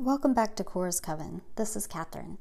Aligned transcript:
Welcome 0.00 0.34
back 0.34 0.56
to 0.56 0.64
Cora's 0.64 0.98
Coven. 0.98 1.42
This 1.54 1.76
is 1.76 1.86
Catherine. 1.86 2.38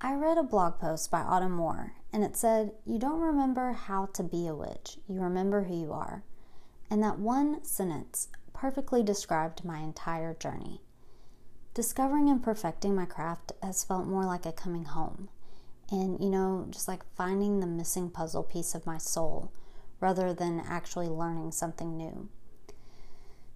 I 0.00 0.14
read 0.14 0.38
a 0.38 0.44
blog 0.44 0.78
post 0.78 1.10
by 1.10 1.22
Autumn 1.22 1.50
Moore, 1.50 1.94
and 2.12 2.22
it 2.22 2.36
said, 2.36 2.70
You 2.86 3.00
don't 3.00 3.18
remember 3.18 3.72
how 3.72 4.06
to 4.14 4.22
be 4.22 4.46
a 4.46 4.54
witch, 4.54 4.98
you 5.08 5.20
remember 5.20 5.64
who 5.64 5.74
you 5.74 5.92
are. 5.92 6.22
And 6.88 7.02
that 7.02 7.18
one 7.18 7.64
sentence 7.64 8.28
perfectly 8.52 9.02
described 9.02 9.64
my 9.64 9.80
entire 9.80 10.32
journey. 10.34 10.82
Discovering 11.74 12.28
and 12.30 12.40
perfecting 12.40 12.94
my 12.94 13.06
craft 13.06 13.50
has 13.60 13.82
felt 13.82 14.06
more 14.06 14.24
like 14.24 14.46
a 14.46 14.52
coming 14.52 14.84
home, 14.84 15.30
and, 15.90 16.22
you 16.22 16.30
know, 16.30 16.68
just 16.70 16.86
like 16.86 17.02
finding 17.16 17.58
the 17.58 17.66
missing 17.66 18.08
puzzle 18.08 18.44
piece 18.44 18.76
of 18.76 18.86
my 18.86 18.98
soul 18.98 19.50
rather 19.98 20.32
than 20.32 20.62
actually 20.64 21.08
learning 21.08 21.50
something 21.50 21.96
new. 21.96 22.28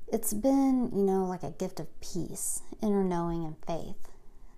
It's 0.06 0.34
been, 0.34 0.90
you 0.94 1.02
know, 1.02 1.24
like 1.24 1.42
a 1.42 1.50
gift 1.50 1.80
of 1.80 2.00
peace, 2.00 2.62
inner 2.82 3.02
knowing, 3.02 3.44
and 3.44 3.56
faith. 3.66 4.10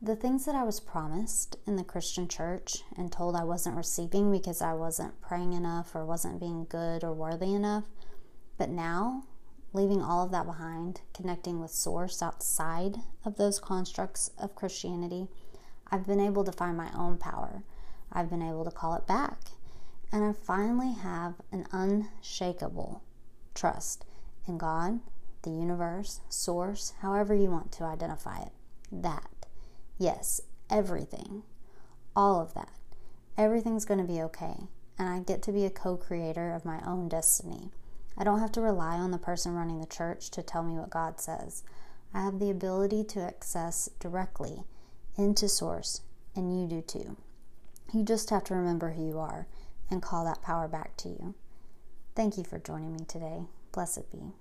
The 0.03 0.17
things 0.17 0.45
that 0.45 0.55
I 0.55 0.65
was 0.65 0.81
promised 0.81 1.57
in 1.67 1.77
the 1.77 1.85
Christian 1.85 2.29
church 2.29 2.83
and 2.97 3.11
told 3.11 3.35
I 3.35 3.45
wasn't 3.45 3.77
receiving 3.77 4.31
because 4.31 4.61
I 4.61 4.75
wasn't 4.75 5.21
praying 5.23 5.53
enough 5.53 5.95
or 5.95 6.05
wasn't 6.05 6.41
being 6.41 6.67
good 6.69 7.03
or 7.03 7.15
worthy 7.15 7.55
enough. 7.55 7.85
But 8.59 8.71
now, 8.71 9.25
leaving 9.73 10.03
all 10.03 10.25
of 10.25 10.33
that 10.33 10.47
behind, 10.47 11.01
connecting 11.15 11.61
with 11.61 11.71
Source 11.71 12.23
outside 12.23 12.97
of 13.25 13.37
those 13.37 13.61
constructs 13.61 14.33
of 14.39 14.55
Christianity, 14.55 15.29
I've 15.91 16.07
been 16.07 16.21
able 16.21 16.45
to 16.45 16.53
find 16.53 16.77
my 16.77 16.91
own 16.95 17.17
power. 17.19 17.63
I've 18.13 18.31
been 18.31 18.43
able 18.43 18.65
to 18.65 18.71
call 18.71 18.95
it 18.95 19.07
back. 19.07 19.39
And 20.13 20.25
I 20.25 20.33
finally 20.33 20.93
have 20.93 21.35
an 21.53 21.67
unshakable 21.73 23.03
trust 23.55 24.05
in 24.47 24.59
God, 24.59 25.01
the 25.47 25.53
universe, 25.53 26.21
source, 26.29 26.93
however 27.01 27.35
you 27.35 27.51
want 27.51 27.71
to 27.73 27.85
identify 27.85 28.43
it. 28.43 28.53
That. 28.91 29.31
Yes, 29.97 30.41
everything. 30.69 31.45
All 32.15 32.41
of 32.41 32.53
that. 32.55 32.73
Everything's 33.39 33.85
going 33.85 34.01
to 34.01 34.13
be 34.13 34.21
okay. 34.23 34.69
And 34.99 35.09
I 35.09 35.21
get 35.21 35.43
to 35.43 35.53
be 35.53 35.65
a 35.65 35.71
co 35.71 35.97
creator 35.97 36.53
of 36.53 36.65
my 36.65 36.81
own 36.85 37.09
destiny. 37.09 37.71
I 38.19 38.25
don't 38.25 38.41
have 38.41 38.53
to 38.53 38.61
rely 38.61 38.97
on 38.97 39.13
the 39.13 39.19
person 39.19 39.55
running 39.55 39.81
the 39.81 39.87
church 39.87 40.31
to 40.33 40.43
tell 40.43 40.63
me 40.63 40.75
what 40.75 40.91
God 40.91 41.21
says. 41.21 41.63
I 42.13 42.23
have 42.23 42.39
the 42.39 42.51
ability 42.51 43.05
to 43.05 43.21
access 43.21 43.89
directly 44.01 44.65
into 45.17 45.49
Source, 45.49 46.01
and 46.35 46.61
you 46.61 46.67
do 46.67 46.83
too. 46.83 47.17
You 47.93 48.03
just 48.03 48.31
have 48.31 48.45
to 48.45 48.55
remember 48.55 48.91
who 48.91 49.07
you 49.07 49.19
are 49.19 49.47
and 49.91 50.03
call 50.03 50.25
that 50.25 50.43
power 50.43 50.67
back 50.67 50.97
to 50.99 51.09
you. 51.09 51.35
Thank 52.17 52.37
you 52.37 52.45
for 52.45 52.59
joining 52.59 52.93
me 52.95 53.05
today. 53.07 53.43
Blessed 53.71 54.11
be. 54.11 54.33